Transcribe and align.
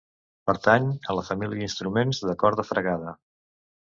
Pertany 0.51 0.87
a 1.11 1.15
la 1.17 1.25
família 1.27 1.59
d'instruments 1.59 2.21
de 2.29 2.37
corda 2.45 2.65
fregada. 2.71 3.13